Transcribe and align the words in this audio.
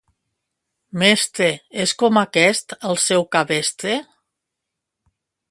Mestre, 1.01 1.49
és 1.83 1.93
com 2.05 2.17
aquest 2.23 2.75
el 2.93 2.99
seu 3.05 3.27
cabestre? 3.37 3.95